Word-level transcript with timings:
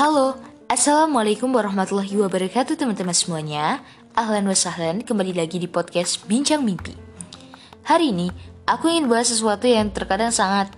Halo, 0.00 0.32
Assalamualaikum 0.64 1.52
warahmatullahi 1.52 2.16
wabarakatuh 2.24 2.72
teman-teman 2.72 3.12
semuanya. 3.12 3.84
Ahlan 4.16 4.48
wa 4.48 4.56
sahlan, 4.56 5.04
kembali 5.04 5.36
lagi 5.36 5.60
di 5.60 5.68
podcast 5.68 6.24
Bincang 6.24 6.64
Mimpi. 6.64 6.96
Hari 7.84 8.08
ini, 8.08 8.32
aku 8.64 8.88
ingin 8.88 9.12
bahas 9.12 9.28
sesuatu 9.28 9.68
yang 9.68 9.92
terkadang 9.92 10.32
sangat 10.32 10.72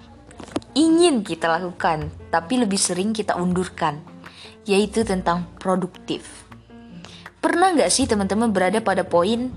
ingin 0.74 1.22
kita 1.22 1.46
lakukan 1.46 2.10
Tapi 2.34 2.66
lebih 2.66 2.74
sering 2.74 3.14
kita 3.14 3.38
undurkan 3.38 4.02
Yaitu 4.66 5.06
tentang 5.06 5.46
produktif. 5.54 6.50
Pernah 7.38 7.78
nggak 7.78 7.94
sih 7.94 8.10
teman-teman 8.10 8.50
berada 8.50 8.82
pada 8.82 9.06
poin 9.06 9.54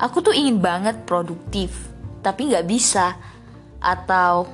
Aku 0.00 0.24
tuh 0.24 0.32
ingin 0.32 0.56
banget 0.56 1.04
produktif 1.04 1.92
Tapi 2.24 2.48
nggak 2.48 2.64
bisa 2.64 3.20
Atau 3.76 4.48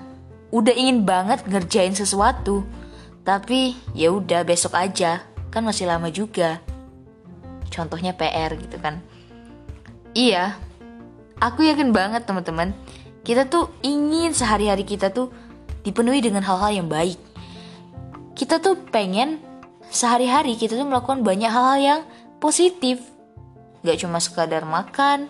udah 0.50 0.74
ingin 0.74 1.06
banget 1.06 1.46
ngerjain 1.46 1.94
sesuatu 1.94 2.66
tapi 3.28 3.76
ya 3.92 4.08
udah 4.08 4.40
besok 4.40 4.72
aja, 4.72 5.20
kan 5.52 5.60
masih 5.60 5.84
lama 5.84 6.08
juga. 6.08 6.64
Contohnya 7.68 8.16
PR 8.16 8.56
gitu 8.56 8.80
kan. 8.80 9.04
Iya, 10.16 10.56
aku 11.36 11.68
yakin 11.68 11.92
banget 11.92 12.24
teman-teman, 12.24 12.72
kita 13.28 13.44
tuh 13.44 13.68
ingin 13.84 14.32
sehari-hari 14.32 14.88
kita 14.88 15.12
tuh 15.12 15.28
dipenuhi 15.84 16.24
dengan 16.24 16.40
hal-hal 16.40 16.72
yang 16.72 16.88
baik. 16.88 17.20
Kita 18.32 18.64
tuh 18.64 18.80
pengen 18.88 19.44
sehari-hari 19.92 20.56
kita 20.56 20.80
tuh 20.80 20.88
melakukan 20.88 21.20
banyak 21.20 21.52
hal-hal 21.52 21.78
yang 21.84 22.00
positif. 22.40 23.04
Gak 23.84 24.08
cuma 24.08 24.24
sekadar 24.24 24.64
makan, 24.64 25.28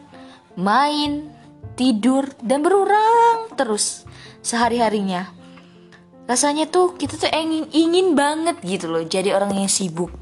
main, 0.55 1.35
tidur, 1.75 2.31
dan 2.47 2.63
berurang 2.63 3.51
terus 3.59 4.07
sehari-harinya 4.39 5.38
rasanya 6.29 6.69
tuh 6.69 6.93
kita 6.93 7.17
tuh 7.17 7.33
ingin 7.33 7.65
ingin 7.73 8.13
banget 8.13 8.61
gitu 8.61 8.93
loh 8.93 9.01
jadi 9.01 9.33
orang 9.33 9.57
yang 9.57 9.73
sibuk. 9.73 10.13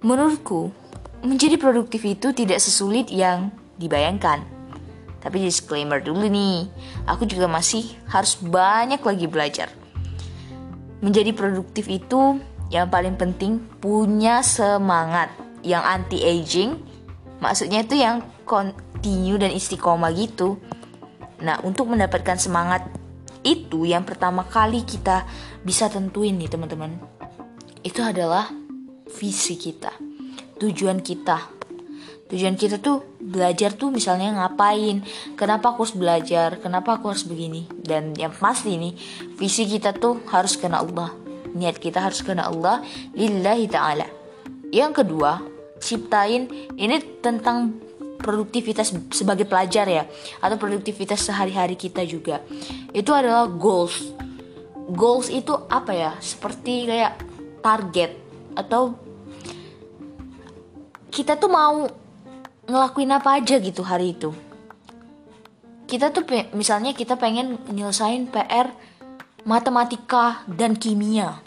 Menurutku 0.00 0.72
menjadi 1.20 1.60
produktif 1.60 2.00
itu 2.08 2.32
tidak 2.32 2.64
sesulit 2.64 3.12
yang 3.12 3.52
dibayangkan. 3.76 4.40
Tapi 5.20 5.36
disclaimer 5.44 6.00
dulu 6.00 6.32
nih 6.32 6.64
aku 7.04 7.28
juga 7.28 7.44
masih 7.44 7.92
harus 8.08 8.40
banyak 8.40 9.04
lagi 9.04 9.26
belajar. 9.28 9.68
Menjadi 11.04 11.36
produktif 11.36 11.84
itu 11.92 12.40
yang 12.72 12.88
paling 12.88 13.20
penting 13.20 13.60
punya 13.84 14.40
semangat 14.40 15.28
yang 15.60 15.84
anti 15.84 16.24
aging 16.24 16.80
maksudnya 17.36 17.84
itu 17.84 18.00
yang 18.00 18.24
continue 18.48 19.36
dan 19.36 19.52
istiqomah 19.52 20.08
gitu. 20.16 20.56
Nah 21.44 21.60
untuk 21.60 21.92
mendapatkan 21.92 22.40
semangat 22.40 22.88
itu 23.46 23.86
yang 23.86 24.02
pertama 24.02 24.42
kali 24.42 24.82
kita 24.82 25.22
bisa 25.62 25.86
tentuin 25.86 26.34
nih 26.34 26.50
teman-teman. 26.50 26.98
Itu 27.86 28.02
adalah 28.02 28.50
visi 29.06 29.54
kita 29.54 29.94
tujuan 30.58 31.04
kita. 31.04 31.54
Tujuan 32.26 32.58
kita 32.58 32.82
tuh 32.82 33.06
belajar 33.22 33.78
tuh 33.78 33.94
misalnya 33.94 34.34
ngapain 34.34 35.06
kenapa 35.38 35.70
aku 35.70 35.86
harus 35.86 35.94
belajar 35.94 36.58
kenapa 36.58 36.98
aku 36.98 37.14
harus 37.14 37.22
begini. 37.22 37.70
Dan 37.70 38.18
yang 38.18 38.34
pasti 38.34 38.74
nih 38.74 38.98
visi 39.38 39.70
kita 39.70 39.94
tuh 39.94 40.26
harus 40.34 40.58
kena 40.58 40.82
Allah. 40.82 41.14
Niat 41.54 41.78
kita 41.78 42.02
harus 42.02 42.26
kena 42.26 42.50
Allah 42.50 42.82
lillahi 43.14 43.70
ta'ala. 43.70 44.10
Yang 44.74 45.06
kedua 45.06 45.38
ciptain 45.78 46.50
ini 46.74 46.98
tentang 47.22 47.85
produktivitas 48.26 48.90
sebagai 49.14 49.46
pelajar 49.46 49.86
ya 49.86 50.02
atau 50.42 50.58
produktivitas 50.58 51.22
sehari-hari 51.22 51.78
kita 51.78 52.02
juga. 52.02 52.42
Itu 52.90 53.14
adalah 53.14 53.46
goals. 53.46 54.10
Goals 54.90 55.30
itu 55.30 55.54
apa 55.70 55.94
ya? 55.94 56.12
Seperti 56.18 56.90
kayak 56.90 57.22
target 57.62 58.18
atau 58.58 58.98
kita 61.14 61.38
tuh 61.38 61.50
mau 61.50 61.86
ngelakuin 62.66 63.14
apa 63.14 63.38
aja 63.38 63.62
gitu 63.62 63.86
hari 63.86 64.18
itu. 64.18 64.34
Kita 65.86 66.10
tuh 66.10 66.26
misalnya 66.58 66.90
kita 66.98 67.14
pengen 67.14 67.62
nyelesain 67.70 68.26
PR 68.26 68.74
matematika 69.46 70.42
dan 70.50 70.74
kimia. 70.74 71.38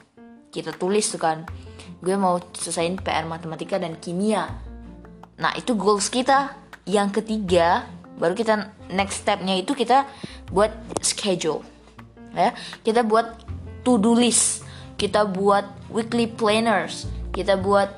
Kita 0.48 0.72
tulis 0.72 1.12
tuh 1.12 1.20
kan 1.20 1.44
gue 2.00 2.16
mau 2.16 2.40
selesaiin 2.40 2.96
PR 3.04 3.28
matematika 3.28 3.76
dan 3.76 4.00
kimia. 4.00 4.48
Nah 5.40 5.52
itu 5.60 5.76
goals 5.76 6.08
kita 6.08 6.59
yang 6.90 7.14
ketiga 7.14 7.86
baru 8.18 8.34
kita 8.34 8.74
next 8.90 9.22
stepnya 9.24 9.56
itu 9.62 9.78
kita 9.78 10.10
buat 10.50 10.74
schedule 11.06 11.62
ya. 12.34 12.52
Kita 12.82 13.06
buat 13.06 13.46
to 13.86 14.02
do 14.02 14.18
list 14.18 14.66
kita 15.00 15.24
buat 15.24 15.64
weekly 15.94 16.28
planners 16.28 17.08
kita 17.32 17.56
buat 17.56 17.94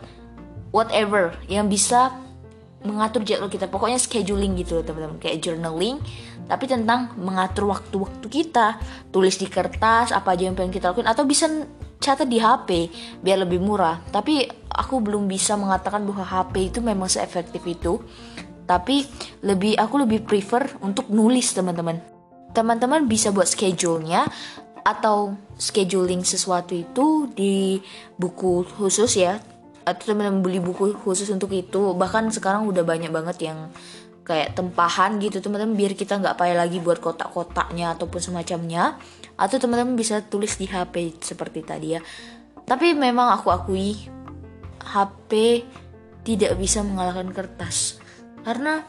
whatever 0.76 1.34
yang 1.48 1.66
bisa 1.66 2.14
mengatur 2.82 3.22
jadwal 3.22 3.50
kita. 3.50 3.70
Pokoknya 3.70 4.02
scheduling 4.02 4.58
gitu 4.58 4.82
teman-teman. 4.82 5.22
Kayak 5.22 5.42
journaling 5.46 6.02
tapi 6.50 6.68
tentang 6.68 7.14
mengatur 7.16 7.70
waktu-waktu 7.70 8.28
kita. 8.28 8.82
Tulis 9.14 9.38
di 9.38 9.48
kertas 9.48 10.12
apa 10.12 10.34
aja 10.34 10.50
yang 10.50 10.58
pengen 10.58 10.74
kita 10.74 10.92
lakukan 10.92 11.10
atau 11.10 11.24
bisa 11.24 11.48
catat 12.02 12.26
di 12.26 12.42
HP 12.42 12.90
biar 13.22 13.46
lebih 13.46 13.62
murah. 13.62 14.02
Tapi 14.10 14.50
aku 14.70 15.00
belum 15.00 15.30
bisa 15.30 15.54
mengatakan 15.56 16.02
bahwa 16.04 16.26
HP 16.26 16.74
itu 16.74 16.80
memang 16.82 17.08
seefektif 17.08 17.62
itu 17.66 18.02
tapi 18.72 19.04
lebih 19.44 19.76
aku 19.76 20.08
lebih 20.08 20.24
prefer 20.24 20.64
untuk 20.80 21.12
nulis 21.12 21.52
teman-teman. 21.52 22.00
Teman-teman 22.56 23.04
bisa 23.04 23.36
buat 23.36 23.44
schedule-nya 23.44 24.24
atau 24.88 25.36
scheduling 25.60 26.24
sesuatu 26.24 26.72
itu 26.72 27.28
di 27.36 27.84
buku 28.16 28.64
khusus 28.80 29.20
ya. 29.20 29.44
Atau 29.84 30.16
teman-teman 30.16 30.40
beli 30.40 30.64
buku 30.64 30.96
khusus 31.04 31.28
untuk 31.36 31.52
itu. 31.52 31.92
Bahkan 31.92 32.32
sekarang 32.32 32.64
udah 32.64 32.88
banyak 32.88 33.12
banget 33.12 33.52
yang 33.52 33.68
kayak 34.24 34.56
tempahan 34.56 35.20
gitu 35.20 35.44
teman-teman 35.44 35.76
biar 35.76 35.92
kita 35.92 36.16
nggak 36.22 36.38
payah 36.40 36.64
lagi 36.64 36.80
buat 36.80 37.04
kotak-kotaknya 37.04 38.00
ataupun 38.00 38.24
semacamnya. 38.24 38.96
Atau 39.36 39.60
teman-teman 39.60 40.00
bisa 40.00 40.24
tulis 40.24 40.56
di 40.56 40.64
HP 40.72 41.20
seperti 41.20 41.60
tadi 41.60 42.00
ya. 42.00 42.02
Tapi 42.64 42.96
memang 42.96 43.36
aku 43.36 43.52
akui 43.52 44.00
HP 44.80 45.62
tidak 46.24 46.56
bisa 46.56 46.86
mengalahkan 46.86 47.28
kertas 47.36 48.01
karena 48.42 48.86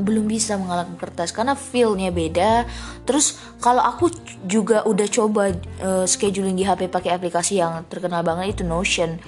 belum 0.00 0.26
bisa 0.26 0.56
mengalahkan 0.56 0.96
kertas 0.96 1.30
karena 1.30 1.54
feelnya 1.54 2.08
beda. 2.10 2.64
Terus 3.04 3.36
kalau 3.60 3.84
aku 3.84 4.08
juga 4.48 4.82
udah 4.88 5.06
coba 5.06 5.52
uh, 5.84 6.04
scheduling 6.08 6.56
di 6.56 6.64
HP 6.64 6.88
pakai 6.88 7.14
aplikasi 7.14 7.60
yang 7.60 7.84
terkenal 7.86 8.24
banget 8.24 8.56
itu 8.58 8.62
Notion. 8.64 9.20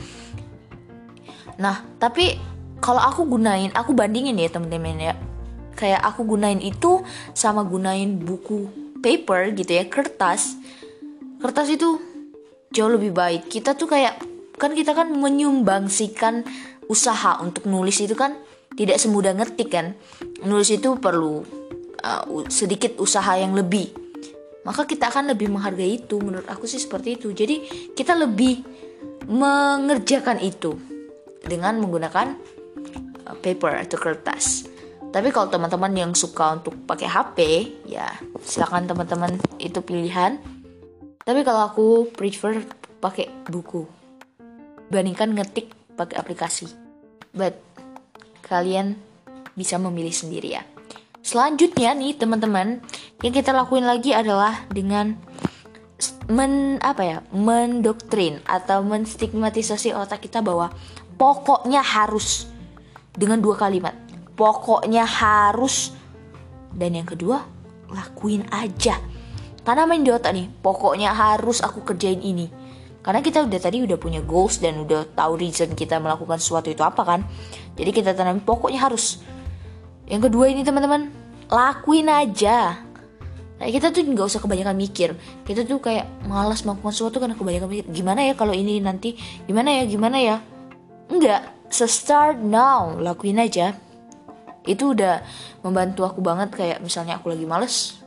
Nah 1.61 1.85
tapi 2.01 2.41
kalau 2.83 2.99
aku 2.99 3.29
gunain 3.29 3.71
aku 3.77 3.93
bandingin 3.93 4.41
ya 4.41 4.49
temen-temen 4.49 4.99
ya. 4.99 5.15
Kayak 5.77 6.05
aku 6.05 6.25
gunain 6.37 6.61
itu 6.61 7.01
sama 7.33 7.65
gunain 7.65 8.17
buku 8.17 8.69
paper 9.05 9.53
gitu 9.57 9.73
ya 9.77 9.85
kertas. 9.89 10.57
Kertas 11.41 11.69
itu 11.69 12.01
jauh 12.73 12.93
lebih 12.93 13.13
baik. 13.13 13.49
Kita 13.51 13.77
tuh 13.77 13.91
kayak 13.91 14.21
kan 14.57 14.73
kita 14.73 14.95
kan 14.95 15.11
menyumbangsikan 15.11 16.47
usaha 16.87 17.41
untuk 17.41 17.67
nulis 17.67 17.99
itu 17.99 18.15
kan 18.15 18.37
tidak 18.79 18.99
semudah 18.99 19.33
ngetik 19.37 19.71
kan. 19.73 19.97
Nulis 20.45 20.73
itu 20.73 20.97
perlu 20.99 21.43
uh, 22.03 22.25
sedikit 22.49 22.99
usaha 22.99 23.37
yang 23.39 23.53
lebih. 23.57 23.93
Maka 24.63 24.87
kita 24.87 25.11
akan 25.11 25.35
lebih 25.35 25.51
menghargai 25.51 26.03
itu 26.07 26.23
menurut 26.23 26.47
aku 26.47 26.71
sih 26.71 26.79
seperti 26.79 27.19
itu. 27.19 27.35
Jadi 27.35 27.89
kita 27.93 28.15
lebih 28.15 28.63
mengerjakan 29.27 30.39
itu 30.43 30.79
dengan 31.43 31.79
menggunakan 31.83 32.39
uh, 33.27 33.37
paper 33.39 33.83
atau 33.83 33.99
kertas. 33.99 34.71
Tapi 35.13 35.29
kalau 35.29 35.53
teman-teman 35.53 35.93
yang 35.93 36.13
suka 36.17 36.57
untuk 36.57 36.73
pakai 36.89 37.05
HP 37.05 37.39
ya 37.85 38.09
silakan 38.41 38.89
teman-teman 38.89 39.37
itu 39.61 39.85
pilihan. 39.85 40.41
Tapi 41.23 41.41
kalau 41.45 41.69
aku 41.69 41.87
prefer 42.11 42.65
pakai 42.99 43.29
buku 43.47 44.03
bandingkan 44.93 45.33
ngetik 45.33 45.73
pakai 45.97 46.21
aplikasi. 46.21 46.69
But 47.33 47.57
kalian 48.43 48.99
bisa 49.55 49.79
memilih 49.79 50.13
sendiri 50.13 50.59
ya. 50.59 50.63
Selanjutnya 51.23 51.95
nih 51.95 52.19
teman-teman, 52.19 52.83
yang 53.23 53.33
kita 53.33 53.55
lakuin 53.55 53.87
lagi 53.87 54.11
adalah 54.11 54.67
dengan 54.69 55.15
men 56.27 56.83
apa 56.83 57.03
ya, 57.07 57.19
mendoktrin 57.31 58.43
atau 58.43 58.83
menstigmatisasi 58.83 59.95
otak 59.95 60.27
kita 60.27 60.43
bahwa 60.43 60.75
pokoknya 61.15 61.79
harus 61.79 62.51
dengan 63.15 63.39
dua 63.39 63.55
kalimat. 63.55 63.95
Pokoknya 64.35 65.07
harus 65.07 65.95
dan 66.73 66.97
yang 66.97 67.07
kedua, 67.07 67.45
lakuin 67.93 68.49
aja. 68.51 68.97
Karena 69.63 69.87
main 69.87 70.03
di 70.03 70.11
otak 70.11 70.35
nih, 70.35 70.51
pokoknya 70.59 71.15
harus 71.15 71.63
aku 71.63 71.87
kerjain 71.87 72.19
ini. 72.19 72.51
Karena 73.03 73.19
kita 73.19 73.43
udah 73.47 73.61
tadi 73.63 73.83
udah 73.83 73.99
punya 73.99 74.23
goals 74.23 74.63
dan 74.63 74.83
udah 74.83 75.07
tahu 75.15 75.39
reason 75.39 75.75
kita 75.75 75.99
melakukan 75.99 76.39
sesuatu 76.39 76.71
itu 76.71 76.83
apa 76.83 77.03
kan. 77.03 77.21
Jadi 77.77 77.91
kita 77.91 78.13
tanam 78.13 78.41
pokoknya 78.45 78.85
harus. 78.85 79.21
Yang 80.05 80.29
kedua 80.29 80.53
ini 80.53 80.61
teman-teman, 80.61 81.09
lakuin 81.49 82.09
aja. 82.11 82.85
Nah, 83.63 83.71
kita 83.71 83.95
tuh 83.95 84.03
nggak 84.03 84.27
usah 84.27 84.43
kebanyakan 84.43 84.75
mikir. 84.75 85.15
Kita 85.47 85.63
tuh 85.63 85.79
kayak 85.79 86.27
malas 86.27 86.67
melakukan 86.67 86.91
sesuatu 86.91 87.23
karena 87.23 87.39
kebanyakan 87.39 87.69
mikir. 87.71 87.87
Gimana 87.95 88.27
ya 88.27 88.35
kalau 88.35 88.51
ini 88.51 88.83
nanti? 88.83 89.15
Gimana 89.47 89.71
ya? 89.79 89.83
Gimana 89.87 90.19
ya? 90.19 90.37
Enggak. 91.07 91.47
So 91.71 91.87
start 91.87 92.43
now. 92.43 92.99
Lakuin 92.99 93.39
aja. 93.39 93.79
Itu 94.67 94.99
udah 94.99 95.23
membantu 95.63 96.03
aku 96.03 96.19
banget 96.19 96.51
kayak 96.51 96.83
misalnya 96.83 97.23
aku 97.23 97.31
lagi 97.31 97.47
males. 97.47 98.03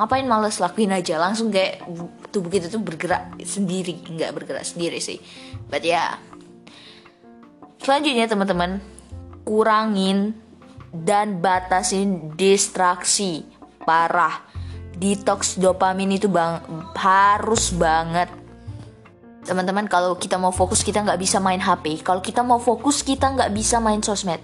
Ngapain 0.00 0.24
males? 0.24 0.56
Lakuin 0.64 0.88
aja. 0.88 1.20
Langsung 1.20 1.52
kayak 1.52 1.84
tubuh 2.32 2.48
kita 2.48 2.72
tuh 2.72 2.80
bergerak 2.80 3.36
sendiri. 3.44 4.00
Enggak 4.08 4.32
bergerak 4.32 4.64
sendiri 4.64 4.96
sih. 4.96 5.20
But 5.68 5.84
ya. 5.84 5.92
Yeah. 5.92 6.10
Selanjutnya 7.84 8.24
teman-teman. 8.32 8.95
Kurangin 9.46 10.34
dan 10.90 11.38
batasin 11.38 12.34
distraksi. 12.34 13.46
Parah. 13.86 14.42
Detox 14.96 15.60
dopamin 15.60 16.18
itu 16.18 16.26
bang 16.26 16.58
harus 16.98 17.70
banget. 17.70 18.26
Teman-teman 19.46 19.86
kalau 19.86 20.18
kita 20.18 20.34
mau 20.40 20.50
fokus 20.50 20.82
kita 20.82 21.06
nggak 21.06 21.22
bisa 21.22 21.38
main 21.38 21.62
HP 21.62 22.02
kalau 22.02 22.18
kita 22.18 22.42
mau 22.42 22.58
fokus 22.58 23.06
kita 23.06 23.30
nggak 23.30 23.54
bisa 23.54 23.78
main 23.78 24.02
sosmed. 24.02 24.42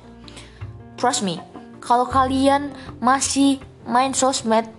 Trust 0.94 1.26
me 1.26 1.43
kalau 1.82 2.06
kalian 2.06 2.70
masih 3.02 3.58
main 3.82 4.14
sosmed 4.14 4.70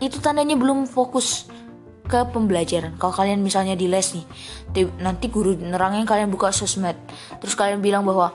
itu 0.00 0.16
tandanya 0.24 0.56
belum 0.56 0.88
fokus 0.88 1.50
ke 2.06 2.22
pembelajaran. 2.32 2.96
Kalau 2.96 3.12
kalian 3.12 3.42
misalnya 3.42 3.76
di 3.76 3.90
les 3.90 4.14
nih 4.14 4.24
nanti 5.02 5.28
guru 5.28 5.58
nerangin 5.58 6.06
kalian 6.08 6.30
buka 6.32 6.54
sosmed. 6.54 6.96
Terus 7.42 7.52
kalian 7.52 7.84
bilang 7.84 8.06
bahwa 8.06 8.32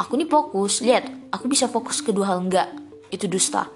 aku 0.00 0.16
nih 0.16 0.28
fokus 0.32 0.80
lihat 0.80 1.12
aku 1.28 1.52
bisa 1.52 1.68
fokus 1.68 2.00
kedua 2.00 2.32
hal 2.32 2.40
enggak 2.48 2.72
itu 3.12 3.28
dusta 3.28 3.68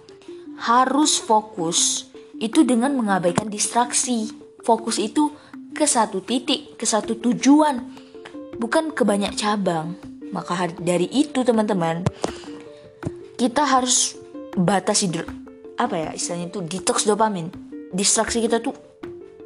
harus 0.58 1.20
fokus 1.20 2.08
itu 2.38 2.66
dengan 2.66 2.94
mengabaikan 2.94 3.46
distraksi. 3.46 4.30
Fokus 4.64 4.96
itu 4.96 5.30
ke 5.74 5.84
satu 5.84 6.24
titik, 6.24 6.78
ke 6.80 6.86
satu 6.86 7.18
tujuan, 7.20 7.84
bukan 8.56 8.94
ke 8.94 9.02
banyak 9.04 9.34
cabang. 9.36 9.94
Maka 10.32 10.72
dari 10.80 11.06
itu 11.12 11.44
teman-teman, 11.46 12.02
kita 13.38 13.62
harus 13.62 14.18
batasi 14.54 15.10
apa 15.74 15.98
ya 15.98 16.10
istilahnya 16.14 16.50
itu 16.50 16.60
detox 16.64 17.06
dopamin. 17.06 17.50
Distraksi 17.94 18.42
kita 18.42 18.58
tuh 18.58 18.74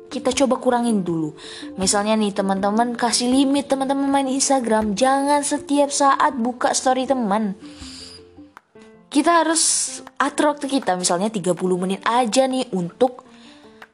kita 0.08 0.32
coba 0.32 0.56
kurangin 0.56 1.05
dulu. 1.05 1.37
Misalnya 1.76 2.16
nih 2.16 2.32
teman-teman 2.32 2.96
kasih 2.96 3.28
limit 3.28 3.69
teman-teman 3.69 4.08
main 4.08 4.28
Instagram, 4.28 4.96
jangan 4.96 5.44
setiap 5.44 5.93
saat 5.93 6.34
buka 6.40 6.72
story 6.72 7.05
teman. 7.05 7.55
Kita 9.08 9.44
harus 9.44 9.62
atur 10.20 10.52
waktu 10.52 10.69
kita. 10.69 10.96
Misalnya 10.96 11.32
30 11.32 11.56
menit 11.81 12.00
aja 12.05 12.44
nih 12.44 12.69
untuk 12.76 13.25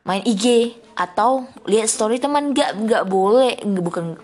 main 0.02 0.22
IG 0.26 0.74
atau 0.94 1.46
lihat 1.66 1.86
story 1.86 2.18
teman. 2.18 2.50
Nggak 2.50 2.70
nggak 2.82 3.04
boleh. 3.06 3.62
Bukan 3.62 4.18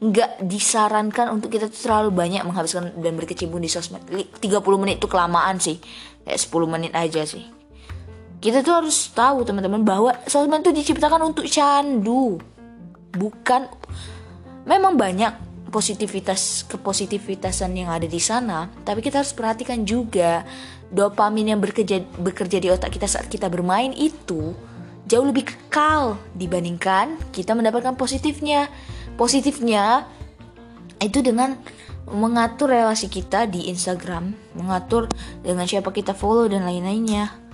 nggak 0.00 0.40
disarankan 0.44 1.28
untuk 1.28 1.52
kita 1.52 1.68
tuh 1.68 1.76
terlalu 1.76 2.16
banyak 2.16 2.40
menghabiskan 2.44 2.96
dan 3.00 3.20
berkecimpung 3.20 3.60
di 3.60 3.68
sosmed. 3.68 4.00
30 4.08 4.40
menit 4.80 4.96
itu 4.96 5.08
kelamaan 5.08 5.60
sih. 5.60 5.76
Kayak 6.24 6.40
10 6.40 6.72
menit 6.72 6.92
aja 6.96 7.24
sih 7.28 7.59
kita 8.40 8.64
tuh 8.64 8.84
harus 8.84 9.12
tahu 9.12 9.44
teman-teman 9.44 9.84
bahwa 9.84 10.16
sosmed 10.24 10.64
itu 10.64 10.72
diciptakan 10.72 11.28
untuk 11.28 11.44
candu 11.44 12.40
bukan 13.12 13.68
memang 14.64 14.96
banyak 14.96 15.32
positivitas 15.70 16.66
kepositivitasan 16.66 17.70
yang 17.78 17.88
ada 17.94 18.04
di 18.04 18.18
sana, 18.18 18.66
tapi 18.82 19.00
kita 19.00 19.22
harus 19.22 19.30
perhatikan 19.30 19.86
juga 19.86 20.42
dopamin 20.90 21.54
yang 21.54 21.60
bekerja 21.62 22.02
bekerja 22.18 22.58
di 22.58 22.68
otak 22.68 22.98
kita 22.98 23.06
saat 23.06 23.30
kita 23.30 23.46
bermain 23.46 23.94
itu 23.94 24.50
jauh 25.06 25.26
lebih 25.26 25.46
kekal 25.46 26.18
dibandingkan 26.34 27.14
kita 27.30 27.54
mendapatkan 27.54 27.94
positifnya. 27.94 28.66
Positifnya 29.14 30.08
itu 30.98 31.22
dengan 31.22 31.54
mengatur 32.10 32.74
relasi 32.74 33.06
kita 33.06 33.46
di 33.46 33.70
Instagram, 33.70 34.34
mengatur 34.58 35.06
dengan 35.46 35.68
siapa 35.70 35.94
kita 35.94 36.16
follow 36.16 36.50
dan 36.50 36.66
lain-lainnya. 36.66 37.49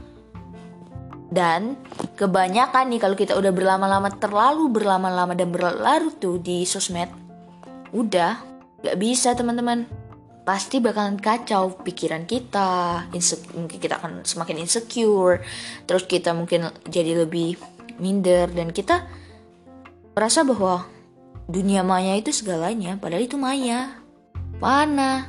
Dan 1.26 1.74
kebanyakan 2.14 2.86
nih 2.94 3.00
kalau 3.02 3.16
kita 3.18 3.34
udah 3.34 3.50
berlama-lama 3.50 4.14
terlalu 4.14 4.70
berlama-lama 4.70 5.34
dan 5.34 5.50
berlarut 5.50 6.22
tuh 6.22 6.38
di 6.38 6.62
sosmed, 6.62 7.10
udah 7.90 8.38
gak 8.82 8.96
bisa 8.98 9.34
teman-teman. 9.34 9.86
Pasti 10.46 10.78
bakalan 10.78 11.18
kacau 11.18 11.74
pikiran 11.82 12.22
kita 12.22 13.10
mungkin 13.58 13.78
kita 13.82 13.98
akan 13.98 14.22
semakin 14.22 14.62
insecure 14.62 15.42
terus 15.90 16.06
kita 16.06 16.30
mungkin 16.38 16.70
jadi 16.86 17.26
lebih 17.26 17.58
minder 17.98 18.46
dan 18.54 18.70
kita 18.70 19.10
merasa 20.14 20.46
bahwa 20.46 20.86
dunia 21.50 21.82
maya 21.82 22.14
itu 22.14 22.30
segalanya 22.30 22.94
padahal 22.94 23.26
itu 23.26 23.34
maya. 23.34 23.98
Mana? 24.62 25.26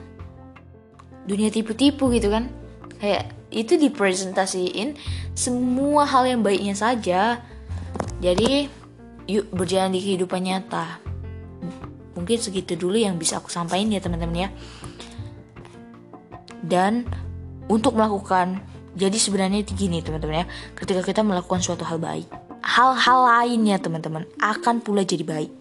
Dunia 1.26 1.50
tipu-tipu 1.50 2.14
gitu 2.14 2.30
kan? 2.30 2.54
Kayak 3.02 3.37
itu 3.54 3.80
dipresentasiin 3.80 4.98
semua 5.38 6.04
hal 6.04 6.28
yang 6.28 6.42
baiknya 6.44 6.76
saja. 6.76 7.42
Jadi 8.20 8.68
yuk 9.30 9.48
berjalan 9.54 9.94
di 9.94 10.00
kehidupan 10.04 10.42
nyata. 10.44 11.00
Mungkin 12.18 12.38
segitu 12.42 12.74
dulu 12.74 12.98
yang 12.98 13.16
bisa 13.16 13.38
aku 13.38 13.48
sampaikan 13.48 13.94
ya 13.94 14.02
teman-teman 14.02 14.48
ya. 14.48 14.50
Dan 16.60 17.08
untuk 17.72 17.96
melakukan 17.96 18.60
jadi 18.98 19.16
sebenarnya 19.16 19.62
gini 19.64 20.02
teman-teman 20.02 20.44
ya. 20.44 20.46
Ketika 20.74 21.06
kita 21.06 21.22
melakukan 21.22 21.62
suatu 21.62 21.86
hal 21.86 22.02
baik 22.02 22.48
hal-hal 22.68 23.20
lainnya 23.24 23.80
teman-teman 23.80 24.28
akan 24.44 24.84
pula 24.84 25.08
jadi 25.08 25.24
baik. 25.24 25.52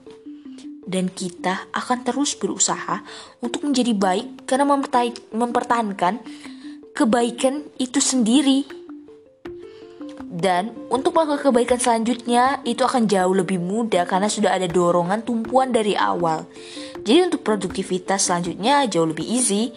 Dan 0.87 1.11
kita 1.11 1.67
akan 1.75 2.07
terus 2.07 2.39
berusaha 2.39 3.03
untuk 3.43 3.67
menjadi 3.67 3.91
baik 3.91 4.47
karena 4.47 4.63
mempertahankan 5.35 6.23
kebaikan 6.97 7.61
itu 7.77 8.01
sendiri 8.01 8.65
dan 10.37 10.73
untuk 10.93 11.17
melakukan 11.17 11.49
kebaikan 11.49 11.81
selanjutnya 11.81 12.61
itu 12.65 12.85
akan 12.85 13.09
jauh 13.09 13.33
lebih 13.33 13.57
mudah 13.57 14.05
karena 14.05 14.29
sudah 14.29 14.53
ada 14.53 14.69
dorongan 14.69 15.25
tumpuan 15.25 15.73
dari 15.73 15.97
awal. 15.97 16.45
Jadi 17.05 17.33
untuk 17.33 17.41
produktivitas 17.41 18.29
selanjutnya 18.29 18.85
jauh 18.91 19.09
lebih 19.09 19.25
easy 19.25 19.73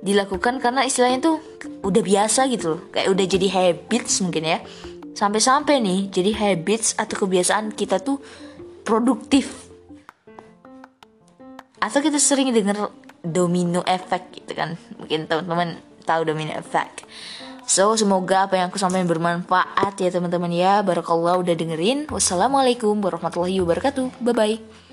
dilakukan 0.00 0.56
karena 0.62 0.88
istilahnya 0.88 1.20
tuh 1.20 1.36
udah 1.84 2.02
biasa 2.04 2.48
gitu 2.48 2.76
loh. 2.76 2.80
Kayak 2.88 3.08
udah 3.12 3.26
jadi 3.28 3.46
habits 3.52 4.24
mungkin 4.24 4.44
ya. 4.48 4.58
Sampai-sampai 5.12 5.84
nih 5.84 6.00
jadi 6.08 6.32
habits 6.32 6.96
atau 6.96 7.26
kebiasaan 7.26 7.76
kita 7.76 8.00
tuh 8.00 8.22
produktif. 8.86 9.68
Atau 11.76 12.00
kita 12.00 12.16
sering 12.16 12.56
dengar 12.56 12.88
domino 13.20 13.84
effect 13.84 14.32
gitu 14.32 14.56
kan. 14.56 14.80
Mungkin 14.96 15.28
teman-teman 15.28 15.89
tahu 16.10 16.26
domino 16.26 16.50
effect. 16.58 17.06
So, 17.70 17.94
semoga 17.94 18.50
apa 18.50 18.58
yang 18.58 18.66
aku 18.66 18.82
sampaikan 18.82 19.06
bermanfaat 19.06 19.94
ya 20.02 20.10
teman-teman 20.10 20.50
ya. 20.50 20.82
Barakallah 20.82 21.38
udah 21.38 21.54
dengerin. 21.54 22.10
Wassalamualaikum 22.10 22.98
warahmatullahi 22.98 23.62
wabarakatuh. 23.62 24.18
Bye-bye. 24.18 24.89